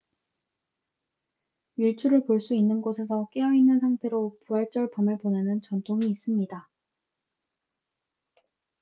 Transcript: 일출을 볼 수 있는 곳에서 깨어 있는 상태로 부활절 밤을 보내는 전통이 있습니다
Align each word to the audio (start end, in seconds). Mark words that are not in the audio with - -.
일출을 1.75 2.25
볼 2.25 2.41
수 2.41 2.55
있는 2.55 2.81
곳에서 2.81 3.27
깨어 3.33 3.53
있는 3.53 3.77
상태로 3.79 4.39
부활절 4.47 4.89
밤을 4.89 5.19
보내는 5.19 5.61
전통이 5.61 6.09
있습니다 6.09 6.67